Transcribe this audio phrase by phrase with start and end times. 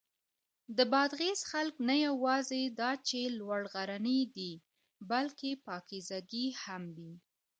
[0.77, 4.51] د بادغیس خلک نه یواځې دا چې لوړ غرني دي،
[5.11, 7.11] بلکې پاکیزګي هم دي.